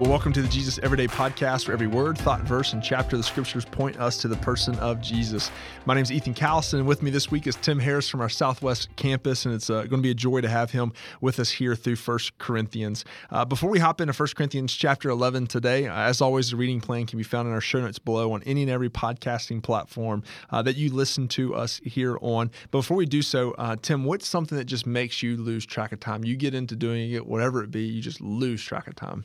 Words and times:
Well, 0.00 0.10
welcome 0.10 0.32
to 0.34 0.42
the 0.42 0.46
Jesus 0.46 0.78
Everyday 0.84 1.08
Podcast, 1.08 1.66
where 1.66 1.72
every 1.72 1.88
word, 1.88 2.16
thought, 2.16 2.42
verse, 2.42 2.72
and 2.72 2.80
chapter 2.80 3.16
of 3.16 3.20
the 3.20 3.24
scriptures 3.24 3.64
point 3.64 3.98
us 3.98 4.16
to 4.18 4.28
the 4.28 4.36
person 4.36 4.78
of 4.78 5.00
Jesus. 5.00 5.50
My 5.86 5.94
name 5.94 6.04
is 6.04 6.12
Ethan 6.12 6.34
Callison, 6.34 6.74
and 6.74 6.86
with 6.86 7.02
me 7.02 7.10
this 7.10 7.32
week 7.32 7.48
is 7.48 7.56
Tim 7.56 7.80
Harris 7.80 8.08
from 8.08 8.20
our 8.20 8.28
Southwest 8.28 8.94
campus, 8.94 9.44
and 9.44 9.52
it's 9.52 9.68
uh, 9.68 9.78
going 9.78 10.00
to 10.00 10.02
be 10.02 10.12
a 10.12 10.14
joy 10.14 10.40
to 10.40 10.48
have 10.48 10.70
him 10.70 10.92
with 11.20 11.40
us 11.40 11.50
here 11.50 11.74
through 11.74 11.96
First 11.96 12.38
Corinthians. 12.38 13.04
Uh, 13.32 13.44
before 13.44 13.70
we 13.70 13.80
hop 13.80 14.00
into 14.00 14.12
First 14.12 14.36
Corinthians 14.36 14.72
chapter 14.72 15.10
11 15.10 15.48
today, 15.48 15.88
uh, 15.88 15.92
as 15.92 16.20
always, 16.20 16.52
the 16.52 16.56
reading 16.56 16.80
plan 16.80 17.04
can 17.04 17.16
be 17.16 17.24
found 17.24 17.48
in 17.48 17.52
our 17.52 17.60
show 17.60 17.80
notes 17.80 17.98
below 17.98 18.34
on 18.34 18.42
any 18.44 18.62
and 18.62 18.70
every 18.70 18.88
podcasting 18.88 19.60
platform 19.60 20.22
uh, 20.50 20.62
that 20.62 20.76
you 20.76 20.94
listen 20.94 21.26
to 21.26 21.56
us 21.56 21.80
here 21.84 22.16
on. 22.20 22.52
But 22.70 22.78
before 22.78 22.96
we 22.96 23.06
do 23.06 23.20
so, 23.20 23.50
uh, 23.58 23.74
Tim, 23.82 24.04
what's 24.04 24.28
something 24.28 24.56
that 24.58 24.66
just 24.66 24.86
makes 24.86 25.24
you 25.24 25.36
lose 25.36 25.66
track 25.66 25.90
of 25.90 25.98
time? 25.98 26.22
You 26.22 26.36
get 26.36 26.54
into 26.54 26.76
doing 26.76 27.10
it, 27.10 27.26
whatever 27.26 27.64
it 27.64 27.72
be, 27.72 27.82
you 27.82 28.00
just 28.00 28.20
lose 28.20 28.62
track 28.62 28.86
of 28.86 28.94
time. 28.94 29.24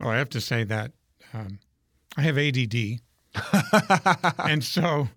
Well, 0.00 0.10
I 0.10 0.16
have 0.16 0.30
to 0.30 0.40
say 0.40 0.64
that 0.64 0.92
um, 1.34 1.58
I 2.16 2.22
have 2.22 2.38
ADD. 2.38 3.00
and 4.50 4.64
so 4.64 5.08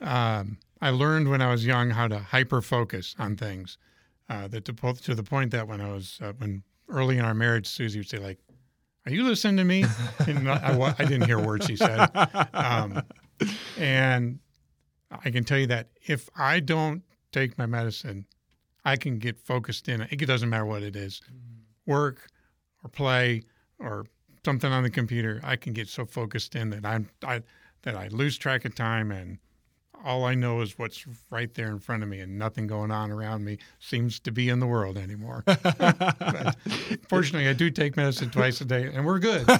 um, 0.00 0.58
I 0.80 0.90
learned 0.90 1.28
when 1.28 1.42
I 1.42 1.50
was 1.50 1.66
young 1.66 1.90
how 1.90 2.08
to 2.08 2.18
hyper 2.18 2.62
focus 2.62 3.14
on 3.18 3.36
things. 3.36 3.78
Uh, 4.30 4.46
that 4.48 4.64
to, 4.66 4.72
to 4.72 5.14
the 5.14 5.22
point 5.22 5.50
that 5.52 5.66
when 5.66 5.80
I 5.80 5.90
was 5.90 6.18
uh, 6.22 6.32
when 6.38 6.62
early 6.88 7.18
in 7.18 7.24
our 7.24 7.34
marriage, 7.34 7.66
Susie 7.66 7.98
would 7.98 8.08
say 8.08 8.18
like, 8.18 8.38
"Are 9.06 9.12
you 9.12 9.24
listening 9.24 9.56
to 9.56 9.64
me?" 9.64 9.84
And 10.26 10.48
I, 10.50 10.94
I 10.98 11.04
didn't 11.04 11.24
hear 11.24 11.40
words 11.40 11.66
she 11.66 11.76
said. 11.76 12.10
Um, 12.52 13.02
and 13.78 14.38
I 15.10 15.30
can 15.30 15.44
tell 15.44 15.58
you 15.58 15.66
that 15.68 15.88
if 16.06 16.28
I 16.36 16.60
don't 16.60 17.02
take 17.32 17.56
my 17.56 17.64
medicine, 17.64 18.26
I 18.84 18.96
can 18.96 19.18
get 19.18 19.38
focused 19.38 19.88
in. 19.88 20.02
It 20.02 20.16
doesn't 20.26 20.48
matter 20.48 20.66
what 20.66 20.82
it 20.82 20.94
is, 20.94 21.22
work 21.86 22.28
or 22.84 22.90
play 22.90 23.44
or 23.78 24.04
something 24.48 24.72
on 24.72 24.82
the 24.82 24.88
computer, 24.88 25.42
I 25.44 25.56
can 25.56 25.74
get 25.74 25.88
so 25.88 26.06
focused 26.06 26.56
in 26.56 26.70
that 26.70 26.86
I'm 26.86 27.10
I, 27.22 27.42
that 27.82 27.94
I 27.94 28.08
lose 28.08 28.38
track 28.38 28.64
of 28.64 28.74
time 28.74 29.10
and 29.10 29.36
all 30.04 30.24
I 30.24 30.34
know 30.34 30.60
is 30.60 30.78
what's 30.78 31.04
right 31.30 31.52
there 31.54 31.68
in 31.68 31.78
front 31.78 32.02
of 32.02 32.08
me, 32.08 32.20
and 32.20 32.38
nothing 32.38 32.66
going 32.66 32.90
on 32.90 33.10
around 33.10 33.44
me 33.44 33.58
seems 33.78 34.20
to 34.20 34.30
be 34.32 34.48
in 34.48 34.60
the 34.60 34.66
world 34.66 34.96
anymore. 34.96 35.44
fortunately, 37.08 37.48
I 37.48 37.52
do 37.52 37.70
take 37.70 37.96
medicine 37.96 38.30
twice 38.30 38.60
a 38.60 38.64
day, 38.64 38.90
and 38.92 39.04
we're 39.04 39.18
good. 39.18 39.48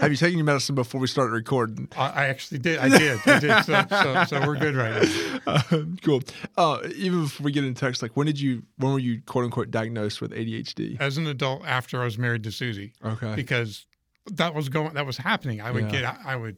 Have 0.00 0.10
you 0.10 0.16
taken 0.16 0.38
your 0.38 0.44
medicine 0.44 0.74
before 0.74 1.00
we 1.00 1.06
started 1.06 1.32
recording? 1.32 1.88
I, 1.96 2.08
I 2.08 2.26
actually 2.26 2.58
did. 2.58 2.78
I 2.78 2.88
did. 2.88 3.20
I 3.26 3.38
did. 3.38 3.64
So, 3.64 3.84
so, 3.90 4.24
so 4.24 4.46
we're 4.46 4.56
good 4.56 4.74
right 4.74 5.02
now. 5.02 5.40
Uh, 5.46 5.62
cool. 6.02 6.22
Uh, 6.56 6.80
even 6.96 7.22
before 7.24 7.44
we 7.44 7.52
get 7.52 7.64
into 7.64 7.78
text, 7.80 8.02
like 8.02 8.16
when 8.16 8.26
did 8.26 8.40
you, 8.40 8.62
when 8.76 8.92
were 8.92 8.98
you 8.98 9.22
quote 9.26 9.44
unquote 9.44 9.70
diagnosed 9.70 10.20
with 10.20 10.32
ADHD? 10.32 11.00
As 11.00 11.18
an 11.18 11.26
adult, 11.26 11.64
after 11.64 12.00
I 12.00 12.04
was 12.04 12.18
married 12.18 12.42
to 12.44 12.52
Susie. 12.52 12.92
Okay. 13.04 13.34
Because 13.34 13.86
that 14.32 14.54
was 14.54 14.68
going, 14.68 14.94
that 14.94 15.06
was 15.06 15.18
happening. 15.18 15.60
I 15.60 15.70
would 15.70 15.84
Yeah. 15.92 16.00
get, 16.00 16.18
I 16.24 16.36
would 16.36 16.56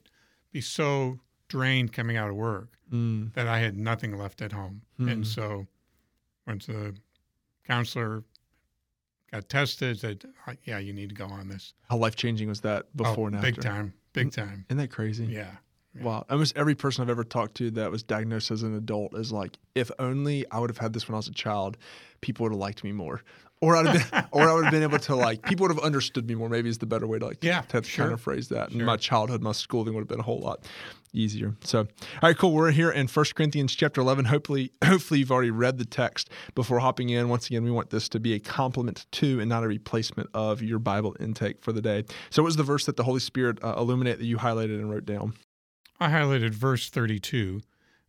be 0.53 0.61
so 0.61 1.19
drained 1.53 1.93
coming 1.93 2.17
out 2.17 2.31
of 2.31 2.37
work 2.37 2.69
Mm. 2.93 3.33
that 3.35 3.47
I 3.47 3.59
had 3.59 3.77
nothing 3.77 4.17
left 4.19 4.43
at 4.43 4.53
home. 4.53 4.83
Hmm. 4.99 5.09
And 5.09 5.27
so 5.27 5.67
went 6.47 6.63
to 6.63 6.73
the 6.73 6.95
counselor, 7.67 8.25
got 9.31 9.49
tested, 9.49 9.99
said, 10.01 10.25
"Uh, 10.47 10.55
yeah, 10.65 10.79
you 10.79 10.93
need 10.93 11.09
to 11.11 11.15
go 11.15 11.27
on 11.27 11.49
this. 11.49 11.75
How 11.89 11.97
life 11.97 12.17
changing 12.17 12.49
was 12.49 12.61
that 12.63 12.95
before 12.97 13.25
oh, 13.25 13.33
and 13.33 13.41
big 13.41 13.57
after? 13.59 13.63
time, 13.69 13.95
big 14.13 14.33
time. 14.33 14.65
Isn't 14.69 14.79
that 14.79 14.91
crazy? 14.91 15.25
Yeah. 15.27 15.57
Yeah. 15.95 16.05
Wow. 16.05 16.27
Almost 16.31 16.57
every 16.57 16.75
person 16.75 17.03
I've 17.03 17.11
ever 17.11 17.25
talked 17.25 17.55
to 17.57 17.71
that 17.73 17.91
was 17.91 18.03
diagnosed 18.03 18.51
as 18.51 18.63
an 18.63 18.75
adult 18.75 19.15
is 19.15 19.31
like, 19.31 19.59
if 19.75 19.91
only 19.99 20.51
I 20.51 20.59
would 20.59 20.71
have 20.71 20.79
had 20.79 20.95
this 20.95 21.07
when 21.07 21.15
I 21.15 21.19
was 21.19 21.29
a 21.29 21.33
child, 21.33 21.77
people 22.23 22.45
would 22.45 22.53
have 22.53 22.59
liked 22.59 22.83
me 22.83 22.93
more. 22.93 23.23
Or 23.63 23.77
I'd 23.77 23.87
have 23.87 24.11
been, 24.11 24.25
or 24.33 24.43
I 24.49 24.53
would 24.55 24.65
have 24.65 24.73
been 24.73 24.83
able 24.83 24.99
to 24.99 25.15
like, 25.15 25.43
people 25.43 25.67
would 25.69 25.75
have 25.75 25.85
understood 25.85 26.27
me 26.29 26.35
more. 26.35 26.49
Maybe 26.49 26.69
is 26.69 26.79
the 26.79 26.87
better 26.87 27.07
way 27.07 27.21
to 27.21 27.27
like, 27.27 27.45
Yeah, 27.45 27.61
to 27.69 27.81
sure. 27.85 28.05
kind 28.07 28.13
of 28.13 28.21
phrase 28.21 28.49
that. 28.49 28.71
And 28.71 28.79
Sure. 28.79 28.87
my 28.87 28.97
childhood, 28.97 29.41
my 29.41 29.53
schooling 29.53 29.95
would 29.95 30.01
have 30.01 30.09
been 30.09 30.19
a 30.19 30.25
whole 30.25 30.41
lot 30.41 30.67
easier. 31.13 31.55
So, 31.63 31.79
all 31.81 31.87
right, 32.25 32.37
cool. 32.37 32.53
We're 32.53 32.73
here 32.73 32.91
in 32.91 33.07
First 33.07 33.37
Corinthians 33.37 33.73
chapter 33.77 34.01
11. 34.01 34.25
Hopefully, 34.25 34.73
hopefully 34.85 35.21
you've 35.21 35.31
already 35.31 35.53
read 35.53 35.79
the 35.79 35.85
text 35.85 36.29
before 36.57 36.81
hopping 36.81 37.11
in. 37.11 37.29
Once 37.29 37.47
again, 37.47 37.63
we 37.63 37.71
want 37.71 37.91
this 37.91 38.09
to 38.11 38.19
be 38.19 38.35
a 38.35 38.41
complement 38.41 39.07
to 39.13 39.39
and 39.39 39.49
not 39.49 39.63
a 39.63 39.69
replacement 39.69 40.29
of 40.35 40.61
your 40.61 40.81
Bible 40.81 41.15
intake 41.21 41.63
for 41.63 41.71
the 41.73 41.81
day. 41.83 42.05
So, 42.31 42.43
what 42.43 42.47
was 42.47 42.57
the 42.57 42.65
verse 42.65 42.85
that 42.87 42.97
the 42.97 43.05
Holy 43.05 43.21
Spirit 43.21 43.63
uh, 43.63 43.75
illuminate 43.79 44.19
that 44.19 44.25
you 44.27 44.39
highlighted 44.39 44.75
and 44.81 44.91
wrote 44.91 45.07
down? 45.07 45.35
I 46.01 46.09
highlighted 46.09 46.51
verse 46.51 46.91
32, 46.91 47.61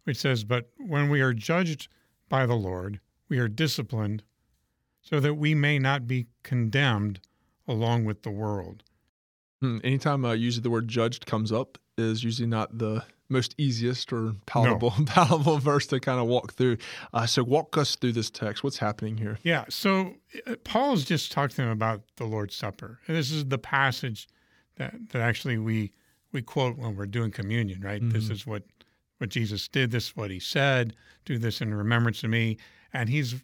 which 0.05 0.17
says, 0.17 0.43
But 0.45 0.71
when 0.77 1.09
we 1.09 1.21
are 1.21 1.31
judged 1.33 1.89
by 2.27 2.47
the 2.47 2.55
Lord, 2.55 2.99
we 3.29 3.37
are 3.37 3.47
disciplined 3.47 4.23
so 5.03 5.19
that 5.19 5.35
we 5.35 5.53
may 5.53 5.77
not 5.77 6.07
be 6.07 6.27
condemned 6.41 7.19
along 7.67 8.05
with 8.05 8.23
the 8.23 8.31
world. 8.31 8.83
Hmm, 9.61 9.77
Anytime 9.83 10.25
uh, 10.25 10.31
usually 10.33 10.63
the 10.63 10.69
word 10.69 10.87
judged 10.87 11.25
comes 11.25 11.51
up 11.51 11.77
is 11.97 12.23
usually 12.23 12.47
not 12.47 12.79
the 12.79 13.03
most 13.29 13.53
easiest 13.57 14.11
or 14.11 14.33
palatable 14.45 14.91
palatable 15.05 15.57
verse 15.59 15.87
to 15.87 15.99
kind 15.99 16.19
of 16.19 16.27
walk 16.27 16.53
through. 16.53 16.77
Uh, 17.13 17.25
so 17.25 17.43
walk 17.43 17.77
us 17.77 17.95
through 17.95 18.13
this 18.13 18.29
text. 18.29 18.63
What's 18.63 18.77
happening 18.77 19.17
here? 19.17 19.37
Yeah. 19.43 19.65
So 19.69 20.15
uh, 20.47 20.55
Paul's 20.63 21.03
just 21.03 21.31
talked 21.31 21.55
to 21.55 21.61
them 21.61 21.69
about 21.69 22.01
the 22.17 22.25
Lord's 22.25 22.55
Supper. 22.55 22.99
And 23.07 23.15
this 23.15 23.31
is 23.31 23.45
the 23.45 23.57
passage 23.57 24.27
that, 24.77 24.93
that 25.09 25.21
actually 25.21 25.57
we 25.57 25.91
we 26.31 26.41
quote 26.41 26.77
when 26.77 26.95
we're 26.95 27.05
doing 27.05 27.31
communion, 27.31 27.81
right? 27.81 28.01
This 28.01 28.29
is 28.29 28.47
what 28.47 28.63
what 29.19 29.29
Jesus 29.29 29.67
did. 29.67 29.91
This 29.91 30.07
is 30.07 30.15
what 30.15 30.31
he 30.31 30.39
said. 30.39 30.95
Do 31.25 31.37
this 31.37 31.61
in 31.61 31.73
remembrance 31.73 32.23
of 32.23 32.29
me. 32.29 32.57
And 32.91 33.07
he's 33.09 33.35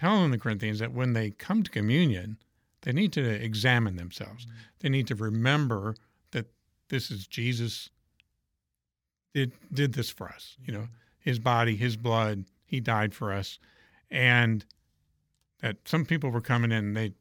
telling 0.00 0.30
the 0.30 0.38
Corinthians 0.38 0.78
that 0.78 0.92
when 0.92 1.12
they 1.12 1.30
come 1.30 1.62
to 1.62 1.70
communion, 1.70 2.38
they 2.82 2.92
need 2.92 3.12
to 3.12 3.22
examine 3.22 3.96
themselves. 3.96 4.46
They 4.80 4.88
need 4.88 5.06
to 5.08 5.14
remember 5.14 5.94
that 6.32 6.46
this 6.88 7.10
is 7.10 7.26
Jesus 7.26 7.90
did 9.34 9.52
did 9.72 9.92
this 9.92 10.10
for 10.10 10.28
us. 10.28 10.56
You 10.64 10.72
know, 10.72 10.88
his 11.18 11.38
body, 11.38 11.76
his 11.76 11.96
blood, 11.96 12.44
he 12.64 12.80
died 12.80 13.14
for 13.14 13.32
us. 13.32 13.58
And 14.10 14.64
that 15.60 15.76
some 15.84 16.04
people 16.04 16.30
were 16.30 16.40
coming 16.40 16.72
in 16.72 16.94
they 16.94 17.12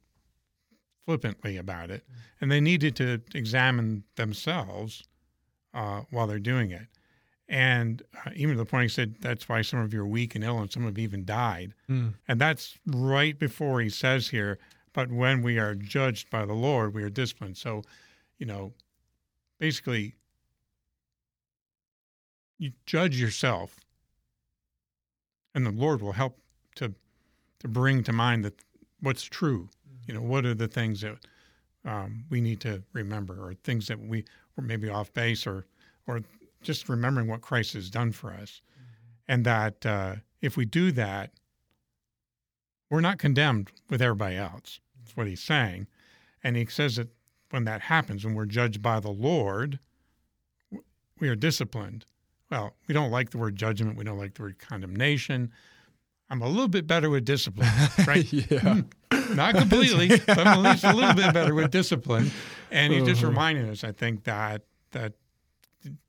flippantly 1.05 1.57
about 1.57 1.89
it, 1.89 2.03
and 2.39 2.51
they 2.51 2.61
needed 2.61 2.95
to 2.95 3.19
examine 3.33 4.03
themselves 4.15 5.03
uh, 5.73 6.01
while 6.11 6.27
they're 6.27 6.39
doing 6.39 6.71
it. 6.71 6.87
And 7.49 8.03
uh, 8.25 8.29
even 8.35 8.55
to 8.55 8.63
the 8.63 8.69
point 8.69 8.83
he 8.83 8.89
said 8.89 9.15
that's 9.21 9.49
why 9.49 9.63
some 9.63 9.79
of 9.79 9.91
you 9.91 10.01
are 10.01 10.07
weak 10.07 10.35
and 10.35 10.43
ill, 10.43 10.59
and 10.59 10.71
some 10.71 10.83
have 10.85 10.99
even 10.99 11.25
died. 11.25 11.73
Mm. 11.89 12.13
And 12.27 12.39
that's 12.39 12.77
right 12.85 13.37
before 13.37 13.81
he 13.81 13.89
says 13.89 14.29
here, 14.29 14.59
but 14.93 15.11
when 15.11 15.41
we 15.41 15.57
are 15.57 15.73
judged 15.73 16.29
by 16.29 16.45
the 16.45 16.53
Lord, 16.53 16.93
we 16.93 17.01
are 17.03 17.09
disciplined. 17.09 17.57
So, 17.57 17.81
you 18.37 18.45
know, 18.45 18.73
basically, 19.59 20.13
you 22.59 22.71
judge 22.85 23.19
yourself, 23.19 23.79
and 25.55 25.65
the 25.65 25.71
Lord 25.71 26.01
will 26.01 26.11
help 26.11 26.37
to 26.75 26.93
to 27.59 27.67
bring 27.67 28.03
to 28.03 28.13
mind 28.13 28.45
that 28.45 28.53
what's 29.01 29.23
true. 29.23 29.69
You 30.07 30.13
know, 30.13 30.21
what 30.21 30.45
are 30.45 30.53
the 30.53 30.67
things 30.67 31.01
that 31.01 31.17
um, 31.85 32.25
we 32.29 32.41
need 32.41 32.59
to 32.61 32.83
remember, 32.93 33.33
or 33.33 33.55
things 33.63 33.87
that 33.87 33.99
we 33.99 34.23
were 34.55 34.63
maybe 34.63 34.89
off 34.89 35.11
base, 35.13 35.47
or 35.47 35.65
or 36.05 36.21
just 36.61 36.89
remembering 36.89 37.27
what 37.27 37.41
Christ 37.41 37.73
has 37.73 37.89
done 37.89 38.11
for 38.11 38.31
us, 38.31 38.61
and 39.27 39.45
that 39.45 39.85
uh, 39.85 40.15
if 40.41 40.57
we 40.57 40.65
do 40.65 40.91
that, 40.93 41.31
we're 42.89 43.01
not 43.01 43.19
condemned 43.19 43.71
with 43.89 44.01
everybody 44.01 44.35
else. 44.35 44.79
That's 44.99 45.15
what 45.15 45.27
he's 45.27 45.41
saying, 45.43 45.87
and 46.43 46.55
he 46.55 46.65
says 46.65 46.95
that 46.97 47.09
when 47.51 47.63
that 47.65 47.81
happens, 47.81 48.25
when 48.25 48.35
we're 48.35 48.45
judged 48.45 48.81
by 48.81 48.99
the 48.99 49.09
Lord, 49.11 49.79
we 51.19 51.29
are 51.29 51.35
disciplined. 51.35 52.05
Well, 52.51 52.75
we 52.87 52.93
don't 52.93 53.11
like 53.11 53.29
the 53.31 53.37
word 53.37 53.55
judgment. 53.55 53.97
We 53.97 54.03
don't 54.03 54.17
like 54.17 54.35
the 54.35 54.43
word 54.43 54.59
condemnation. 54.59 55.51
I'm 56.31 56.41
a 56.41 56.47
little 56.47 56.67
bit 56.67 56.85
better 56.87 57.09
with 57.09 57.25
discipline, 57.25 57.69
right? 58.07 58.31
yeah. 58.33 58.81
Not 59.33 59.55
completely, 59.55 60.07
but 60.25 60.39
I'm 60.39 60.47
at 60.65 60.71
least 60.71 60.83
a 60.83 60.93
little 60.93 61.13
bit 61.13 61.33
better 61.33 61.53
with 61.53 61.69
discipline. 61.71 62.31
And 62.71 62.91
he's 62.93 63.03
just 63.05 63.21
Uh-huh. 63.21 63.29
reminding 63.29 63.69
us, 63.69 63.83
I 63.83 63.91
think, 63.91 64.23
that 64.23 64.63
that 64.91 65.13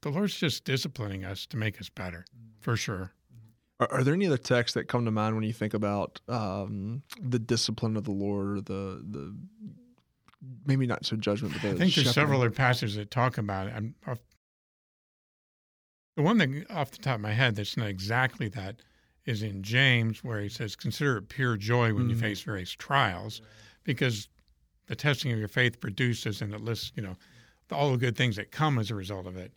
the 0.03 0.11
Lord's 0.11 0.37
just 0.37 0.65
disciplining 0.65 1.25
us 1.25 1.47
to 1.47 1.57
make 1.57 1.81
us 1.81 1.89
better, 1.89 2.25
for 2.61 2.77
sure. 2.77 3.13
Are, 3.79 3.93
are 3.93 4.05
there 4.05 4.15
any 4.15 4.27
other 4.27 4.39
texts 4.39 4.75
that 4.75 4.89
come 4.89 5.05
to 5.05 5.11
mind 5.11 5.35
when 5.35 5.45
you 5.45 5.53
think 5.53 5.75
about 5.75 6.21
um, 6.29 7.03
the 7.21 7.39
discipline 7.39 7.97
of 7.97 8.05
the 8.05 8.13
Lord 8.13 8.59
or 8.59 8.61
the 8.61 9.03
the 9.09 9.37
maybe 10.67 10.87
not 10.87 11.05
so 11.05 11.17
judgment, 11.17 11.55
but 11.55 11.63
the 11.63 11.71
I 11.71 11.75
think 11.75 11.95
there's 11.95 12.13
several 12.13 12.41
other 12.41 12.51
passages 12.51 12.97
that 12.97 13.11
talk 13.11 13.39
about 13.39 13.69
it. 13.69 13.75
I'm, 13.77 13.95
The 16.17 16.23
one 16.23 16.39
that 16.39 16.67
off 16.71 16.91
the 16.91 16.99
top 16.99 17.17
of 17.17 17.21
my 17.21 17.33
head 17.33 17.57
that's 17.57 17.77
not 17.77 17.89
exactly 17.89 18.49
that 18.49 18.77
is 19.27 19.43
in 19.43 19.63
James, 19.63 20.25
where 20.25 20.41
he 20.41 20.49
says, 20.49 20.77
"Consider 20.77 21.19
it 21.19 21.29
pure 21.29 21.57
joy 21.57 21.95
when 21.95 22.05
mm-hmm. 22.05 22.11
you 22.11 22.17
face 22.17 22.41
various 22.41 22.73
trials, 22.73 23.43
because 23.85 24.29
the 24.87 24.97
testing 24.97 25.31
of 25.31 25.39
your 25.39 25.49
faith 25.49 25.81
produces 25.81 26.43
and 26.43 26.53
it 26.53 26.61
lists, 26.61 26.91
you 26.97 27.03
know, 27.03 27.17
all 27.73 27.93
the 27.93 27.99
good 27.99 28.17
things 28.17 28.37
that 28.37 28.51
come 28.51 28.79
as 28.79 28.91
a 28.91 28.95
result 28.95 29.27
of 29.27 29.37
it." 29.37 29.53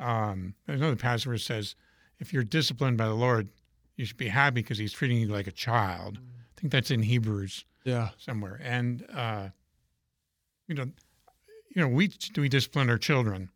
Um, 0.00 0.54
there's 0.66 0.80
another 0.80 0.96
passage 0.96 1.26
where 1.26 1.36
it 1.36 1.40
says, 1.40 1.74
"If 2.18 2.32
you're 2.32 2.44
disciplined 2.44 2.98
by 2.98 3.06
the 3.06 3.14
Lord, 3.14 3.48
you 3.96 4.04
should 4.04 4.16
be 4.16 4.28
happy 4.28 4.62
because 4.62 4.78
He's 4.78 4.92
treating 4.92 5.18
you 5.18 5.28
like 5.28 5.46
a 5.46 5.52
child." 5.52 6.18
I 6.18 6.60
think 6.60 6.72
that's 6.72 6.90
in 6.90 7.02
Hebrews, 7.02 7.64
yeah, 7.84 8.10
somewhere. 8.18 8.60
And 8.62 9.06
uh, 9.12 9.48
you 10.66 10.74
know, 10.74 10.86
you 11.74 11.82
know, 11.82 11.88
we 11.88 12.08
do 12.08 12.40
we 12.40 12.48
discipline 12.48 12.90
our 12.90 12.98
children. 12.98 13.50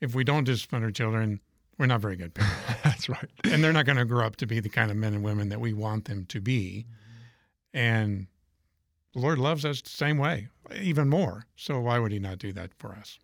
If 0.00 0.14
we 0.14 0.24
don't 0.24 0.44
discipline 0.44 0.82
our 0.82 0.90
children, 0.90 1.40
we're 1.78 1.86
not 1.86 2.00
very 2.00 2.16
good 2.16 2.34
parents. 2.34 2.82
That's 2.82 3.08
right. 3.08 3.30
And 3.44 3.62
they're 3.62 3.72
not 3.72 3.86
going 3.86 3.98
to 3.98 4.04
grow 4.04 4.26
up 4.26 4.36
to 4.36 4.46
be 4.46 4.60
the 4.60 4.68
kind 4.68 4.90
of 4.90 4.96
men 4.96 5.14
and 5.14 5.24
women 5.24 5.48
that 5.48 5.60
we 5.60 5.72
want 5.72 6.04
them 6.06 6.26
to 6.26 6.40
be. 6.40 6.86
And 7.72 8.26
the 9.14 9.20
Lord 9.20 9.38
loves 9.38 9.64
us 9.64 9.80
the 9.80 9.90
same 9.90 10.18
way, 10.18 10.48
even 10.80 11.08
more. 11.08 11.46
So 11.56 11.80
why 11.80 11.98
would 11.98 12.12
He 12.12 12.18
not 12.18 12.38
do 12.38 12.52
that 12.52 12.72
for 12.78 12.92
us? 12.92 13.18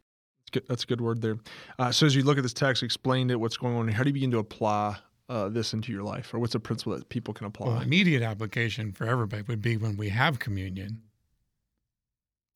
That's, 0.51 0.63
good. 0.63 0.69
That's 0.69 0.85
a 0.85 0.87
good 0.87 1.01
word 1.01 1.23
there. 1.23 1.37
Uh, 1.79 1.93
so 1.93 2.07
as 2.07 2.15
you 2.15 2.23
look 2.23 2.39
at 2.39 2.43
this 2.43 2.53
text, 2.53 2.83
explained 2.83 3.31
it, 3.31 3.37
what's 3.37 3.57
going 3.57 3.77
on, 3.77 3.89
how 3.89 4.03
do 4.03 4.09
you 4.09 4.15
begin 4.15 4.31
to 4.33 4.39
apply 4.39 4.97
uh, 5.29 5.49
this 5.49 5.73
into 5.73 5.93
your 5.93 6.03
life, 6.03 6.35
or 6.35 6.39
what's 6.41 6.55
a 6.55 6.61
principle 6.61 6.97
that 6.97 7.09
people 7.09 7.33
can 7.33 7.47
apply? 7.47 7.69
Well, 7.69 7.81
immediate 7.81 8.23
application 8.23 8.93
for 8.93 9.07
everybody 9.07 9.43
would 9.43 9.63
be 9.63 9.77
when 9.77 9.97
we 9.97 10.09
have 10.09 10.39
communion 10.39 11.03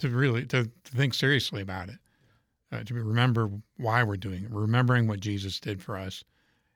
to 0.01 0.09
really 0.09 0.45
to, 0.47 0.65
to 0.65 0.93
think 0.93 1.15
seriously 1.15 1.63
about 1.63 1.89
it, 1.89 1.99
uh, 2.73 2.83
to 2.83 2.95
remember 2.95 3.49
why 3.77 4.03
we're 4.03 4.17
doing 4.17 4.45
it, 4.45 4.51
remembering 4.51 5.07
what 5.07 5.21
Jesus 5.21 5.61
did 5.61 5.81
for 5.81 5.97
us, 5.97 6.25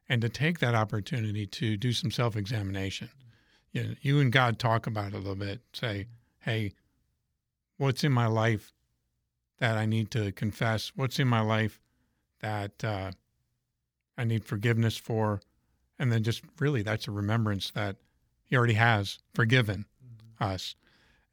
and 0.09 0.23
to 0.23 0.29
take 0.29 0.61
that 0.61 0.77
opportunity 0.77 1.47
to 1.47 1.77
do 1.77 1.93
some 1.93 2.13
self-examination. 2.13 3.11
You, 3.73 3.83
know, 3.83 3.95
you 4.01 4.21
and 4.21 4.31
God 4.31 4.59
talk 4.59 4.87
about 4.87 5.09
it 5.09 5.15
a 5.15 5.19
little 5.19 5.35
bit. 5.35 5.61
Say, 5.73 6.07
hey, 6.39 6.73
what's 7.77 8.05
in 8.05 8.13
my 8.13 8.27
life 8.27 8.73
that 9.59 9.77
I 9.77 9.87
need 9.87 10.11
to 10.13 10.33
confess? 10.33 10.93
What's 10.95 11.19
in 11.19 11.29
my 11.29 11.41
life 11.41 11.81
that 12.41 12.85
uh, 12.85 13.13
I 14.17 14.25
need 14.25 14.45
forgiveness 14.45 14.97
for? 14.97 15.41
And 15.99 16.13
then 16.13 16.23
just 16.23 16.43
really, 16.59 16.83
that's 16.83 17.09
a 17.09 17.11
remembrance 17.11 17.71
that 17.73 17.97
He 18.45 18.57
already 18.57 18.75
has 18.75 19.19
forgiven 19.35 19.87
mm-hmm. 20.05 20.45
us, 20.45 20.77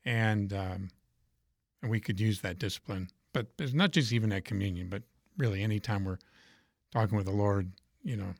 and 0.03 0.51
um, 0.53 0.89
and 1.81 1.91
we 1.91 1.99
could 1.99 2.19
use 2.19 2.41
that 2.41 2.57
discipline. 2.57 3.09
But 3.31 3.47
it's 3.59 3.73
not 3.73 3.91
just 3.91 4.11
even 4.11 4.31
at 4.31 4.45
communion, 4.45 4.89
but 4.89 5.03
really 5.37 5.61
anytime 5.61 6.03
we're 6.03 6.17
talking 6.91 7.17
with 7.17 7.27
the 7.27 7.31
Lord, 7.31 7.71
you 8.03 8.15
know, 8.15 8.33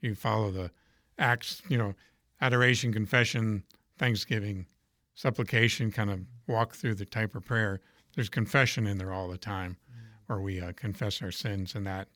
you 0.00 0.14
follow 0.14 0.50
the 0.50 0.70
acts, 1.18 1.62
you 1.68 1.78
know, 1.78 1.94
adoration, 2.40 2.92
confession, 2.92 3.62
thanksgiving, 3.98 4.66
supplication, 5.14 5.90
kind 5.90 6.10
of 6.10 6.20
walk 6.46 6.74
through 6.74 6.94
the 6.94 7.04
type 7.04 7.34
of 7.34 7.44
prayer. 7.44 7.80
There's 8.14 8.28
confession 8.28 8.86
in 8.86 8.98
there 8.98 9.12
all 9.12 9.28
the 9.28 9.38
time, 9.38 9.76
where 10.26 10.40
we 10.40 10.60
uh, 10.60 10.72
confess 10.72 11.22
our 11.22 11.30
sins, 11.30 11.74
and 11.74 11.86
that 11.86 12.08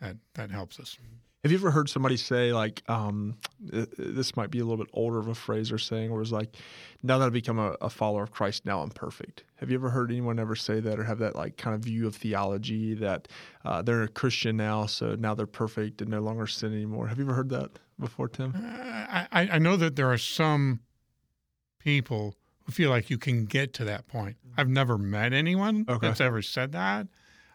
that 0.00 0.16
that 0.34 0.50
helps 0.50 0.78
us. 0.78 0.98
Have 1.42 1.50
you 1.50 1.58
ever 1.58 1.72
heard 1.72 1.88
somebody 1.88 2.16
say 2.16 2.52
like, 2.52 2.88
um, 2.88 3.36
this 3.58 4.36
might 4.36 4.52
be 4.52 4.60
a 4.60 4.64
little 4.64 4.82
bit 4.82 4.92
older 4.92 5.18
of 5.18 5.26
a 5.26 5.34
phrase 5.34 5.72
or 5.72 5.78
saying, 5.78 6.12
where 6.12 6.22
it's 6.22 6.30
like, 6.30 6.54
now 7.02 7.18
that 7.18 7.26
I've 7.26 7.32
become 7.32 7.58
a, 7.58 7.72
a, 7.80 7.90
follower 7.90 8.22
of 8.22 8.30
Christ, 8.30 8.64
now 8.64 8.80
I'm 8.80 8.90
perfect. 8.90 9.42
Have 9.56 9.68
you 9.68 9.76
ever 9.76 9.90
heard 9.90 10.12
anyone 10.12 10.38
ever 10.38 10.54
say 10.54 10.78
that 10.78 11.00
or 11.00 11.02
have 11.02 11.18
that 11.18 11.34
like 11.34 11.56
kind 11.56 11.74
of 11.74 11.82
view 11.82 12.06
of 12.06 12.14
theology 12.14 12.94
that 12.94 13.26
uh, 13.64 13.82
they're 13.82 14.04
a 14.04 14.08
Christian 14.08 14.56
now, 14.56 14.86
so 14.86 15.16
now 15.16 15.34
they're 15.34 15.46
perfect 15.48 16.00
and 16.00 16.08
no 16.08 16.20
longer 16.20 16.46
sin 16.46 16.72
anymore? 16.72 17.08
Have 17.08 17.18
you 17.18 17.24
ever 17.24 17.34
heard 17.34 17.48
that 17.48 17.72
before, 17.98 18.28
Tim? 18.28 18.54
Uh, 18.54 19.26
I, 19.32 19.48
I 19.52 19.58
know 19.58 19.76
that 19.76 19.96
there 19.96 20.12
are 20.12 20.18
some 20.18 20.78
people 21.80 22.36
who 22.36 22.41
feel 22.70 22.90
like 22.90 23.10
you 23.10 23.18
can 23.18 23.44
get 23.44 23.72
to 23.74 23.84
that 23.84 24.06
point. 24.06 24.36
I've 24.56 24.68
never 24.68 24.98
met 24.98 25.32
anyone 25.32 25.84
okay. 25.88 26.08
that's 26.08 26.20
ever 26.20 26.42
said 26.42 26.72
that. 26.72 27.06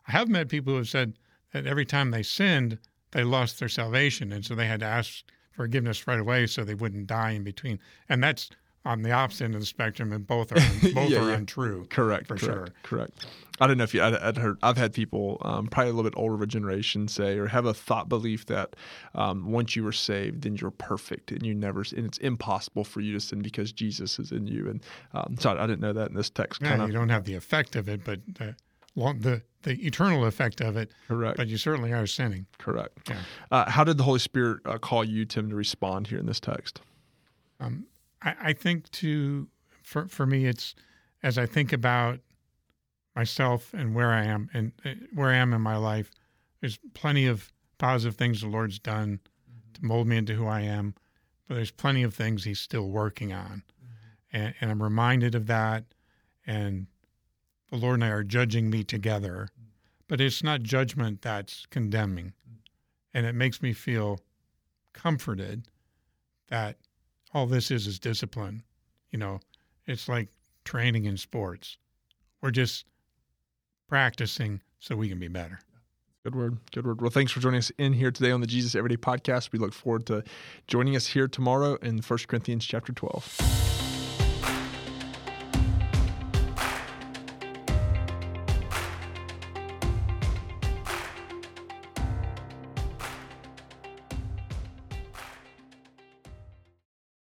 I 0.08 0.12
have 0.12 0.28
met 0.28 0.50
people 0.50 0.74
who 0.74 0.78
have 0.78 0.90
said 0.90 1.14
that 1.54 1.66
every 1.66 1.86
time 1.86 2.12
they 2.12 2.24
sinned, 2.24 2.80
they 3.12 3.24
lost 3.24 3.60
their 3.60 3.70
salvation, 3.70 4.32
and 4.32 4.46
so 4.46 4.56
they 4.56 4.68
had 4.68 4.80
to 4.82 4.86
ask 4.86 5.24
forgiveness 5.52 6.08
right 6.08 6.20
away 6.20 6.48
so 6.48 6.64
they 6.64 6.76
wouldn't 6.76 7.08
die 7.08 7.32
in 7.32 7.44
between. 7.44 7.80
And 8.08 8.24
that's 8.24 8.50
on 8.88 9.02
the 9.02 9.12
opposite 9.12 9.44
end 9.44 9.54
of 9.54 9.60
the 9.60 9.66
spectrum, 9.66 10.14
and 10.14 10.26
both 10.26 10.52
are 10.52 10.56
both 10.94 11.10
yeah, 11.10 11.20
are 11.20 11.30
yeah. 11.30 11.36
untrue. 11.36 11.86
Correct, 11.90 12.28
for 12.28 12.38
correct, 12.38 12.44
sure. 12.44 12.68
Correct. 12.84 13.26
I 13.60 13.68
don't 13.68 13.78
know 13.78 13.84
if 13.84 13.94
you. 13.94 14.02
I'd, 14.02 14.16
I'd 14.16 14.38
heard. 14.38 14.58
I've 14.64 14.78
had 14.78 14.94
people, 14.94 15.42
um, 15.42 15.68
probably 15.68 15.92
a 15.92 15.94
little 15.94 16.10
bit 16.10 16.18
older 16.18 16.36
of 16.36 16.42
a 16.42 16.48
generation, 16.48 17.08
say 17.08 17.38
or 17.38 17.48
have 17.48 17.66
a 17.66 17.74
thought 17.74 18.08
belief 18.08 18.46
that 18.46 18.76
um, 19.14 19.52
once 19.52 19.76
you 19.76 19.84
were 19.84 19.92
saved, 19.92 20.44
then 20.44 20.56
you're 20.56 20.72
perfect, 20.72 21.32
and 21.32 21.46
you 21.46 21.54
never, 21.54 21.84
and 21.96 22.06
it's 22.06 22.18
impossible 22.20 22.84
for 22.84 23.02
you 23.02 23.14
to 23.14 23.20
sin 23.20 23.42
because 23.42 23.74
Jesus 23.74 24.20
is 24.20 24.32
in 24.32 24.48
you. 24.48 24.70
And 24.70 24.84
um, 25.14 25.36
so 25.38 25.52
I, 25.52 25.64
I, 25.64 25.68
didn't 25.68 25.82
know 25.82 25.94
that 25.94 26.10
in 26.10 26.16
this 26.16 26.30
text. 26.30 26.62
Yeah, 26.62 26.72
kinda. 26.72 26.88
you 26.88 26.94
don't 26.94 27.10
have 27.10 27.26
the 27.26 27.36
effect 27.36 27.76
of 27.76 27.90
it, 27.90 28.06
but 28.06 28.20
uh, 28.40 28.54
the 28.96 29.42
the 29.64 29.86
eternal 29.86 30.26
effect 30.26 30.62
of 30.62 30.78
it. 30.78 30.92
Correct. 31.10 31.36
But 31.36 31.48
you 31.48 31.58
certainly 31.58 31.92
are 31.92 32.08
sinning. 32.08 32.46
Correct. 32.58 33.10
Yeah. 33.10 33.18
Uh, 33.52 33.70
how 33.70 33.84
did 33.84 33.98
the 33.98 34.04
Holy 34.04 34.20
Spirit 34.20 34.62
uh, 34.66 34.78
call 34.78 35.04
you, 35.04 35.26
Tim, 35.26 35.50
to 35.50 35.56
respond 35.56 36.08
here 36.08 36.20
in 36.20 36.26
this 36.26 36.40
text? 36.40 36.80
Um, 37.60 37.86
I, 38.22 38.36
I, 38.42 38.54
think 38.54 38.90
to 38.92 39.48
for 39.84 40.08
for 40.08 40.26
me, 40.26 40.46
it's 40.46 40.76
as 41.24 41.38
I 41.38 41.46
think 41.46 41.74
about 41.74 42.20
myself 43.16 43.74
and 43.74 43.96
where 43.96 44.12
I 44.12 44.24
am 44.26 44.50
and 44.54 44.72
uh, 44.86 44.92
where 45.14 45.30
I 45.30 45.36
am 45.38 45.54
in 45.54 45.62
my 45.62 45.78
life. 45.78 46.12
There's 46.62 46.80
plenty 46.94 47.26
of 47.26 47.52
positive 47.78 48.16
things 48.16 48.42
the 48.42 48.48
Lord's 48.48 48.80
done 48.80 49.20
to 49.74 49.86
mold 49.86 50.08
me 50.08 50.18
into 50.18 50.34
who 50.34 50.48
I 50.48 50.62
am, 50.62 50.96
but 51.48 51.56
there's 51.56 51.72
plenty 51.72 52.04
of 52.04 52.14
things 52.14 52.44
He's 52.44 52.60
still 52.60 52.90
working 52.90 53.34
on, 53.34 53.64
mm-hmm. 53.84 54.38
and, 54.38 54.54
and 54.62 54.72
I'm 54.72 54.84
reminded 54.84 55.36
of 55.36 55.48
that. 55.48 55.86
And 56.46 56.88
the 57.70 57.78
Lord 57.78 57.96
and 57.96 58.06
I 58.06 58.10
are 58.10 58.24
judging 58.24 58.70
me 58.70 58.84
together, 58.84 59.50
but 60.08 60.22
it's 60.22 60.42
not 60.42 60.64
judgment 60.64 61.22
that's 61.22 61.66
condemning. 61.70 62.34
And 63.14 63.26
it 63.26 63.36
makes 63.36 63.62
me 63.62 63.74
feel 63.74 64.20
comforted 64.94 65.68
that 66.50 66.78
all 67.34 67.46
this 67.48 67.72
is 67.72 67.88
is 67.88 68.00
discipline. 68.00 68.64
You 69.12 69.20
know, 69.20 69.40
it's 69.86 70.08
like 70.08 70.30
training 70.66 71.06
in 71.06 71.18
sports. 71.18 71.78
We're 72.42 72.52
just 72.52 72.86
practicing 73.88 74.62
so 74.80 74.96
we 74.96 75.10
can 75.10 75.20
be 75.20 75.28
better. 75.28 75.60
Good 76.24 76.36
word. 76.36 76.58
Good 76.74 76.86
word. 76.86 77.02
Well, 77.02 77.10
thanks 77.10 77.32
for 77.32 77.40
joining 77.40 77.60
us 77.60 77.72
in 77.78 77.94
here 77.94 78.12
today 78.12 78.32
on 78.32 78.42
the 78.42 78.48
Jesus 78.48 78.76
Everyday 78.76 78.98
podcast. 78.98 79.54
We 79.54 79.60
look 79.60 79.74
forward 79.74 80.06
to 80.08 80.24
joining 80.68 80.96
us 80.96 81.08
here 81.08 81.28
tomorrow 81.28 81.76
in 81.76 82.00
1 82.00 82.20
Corinthians 82.28 82.66
chapter 82.66 82.92
12. 82.92 83.77